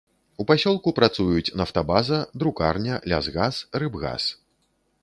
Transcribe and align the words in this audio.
У 0.43 0.45
пасёлку 0.51 0.93
працуюць 0.99 1.53
нафтабаза, 1.61 2.17
друкарня, 2.41 2.99
лясгас, 3.13 3.65
рыбгас. 3.81 4.23